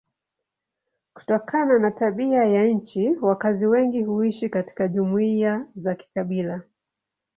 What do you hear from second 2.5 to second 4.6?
nchi wakazi wengi huishi